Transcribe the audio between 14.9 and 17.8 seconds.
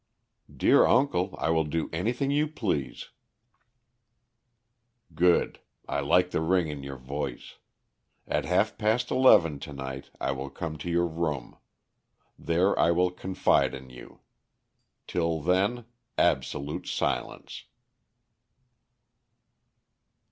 Till then, absolute silence."